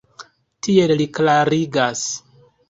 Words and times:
Tiel 0.67 0.93
li 1.01 1.07
klarigas. 1.19 2.03